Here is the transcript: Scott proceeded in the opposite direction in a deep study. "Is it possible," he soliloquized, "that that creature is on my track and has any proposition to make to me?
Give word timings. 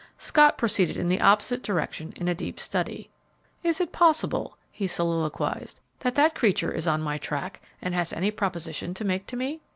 Scott 0.17 0.57
proceeded 0.57 0.97
in 0.97 1.09
the 1.09 1.21
opposite 1.21 1.61
direction 1.61 2.11
in 2.15 2.27
a 2.27 2.33
deep 2.33 2.59
study. 2.59 3.11
"Is 3.61 3.79
it 3.79 3.91
possible," 3.91 4.57
he 4.71 4.87
soliloquized, 4.87 5.79
"that 5.99 6.15
that 6.15 6.33
creature 6.33 6.71
is 6.71 6.87
on 6.87 7.03
my 7.03 7.19
track 7.19 7.61
and 7.83 7.93
has 7.93 8.11
any 8.11 8.31
proposition 8.31 8.95
to 8.95 9.05
make 9.05 9.27
to 9.27 9.35
me? 9.37 9.61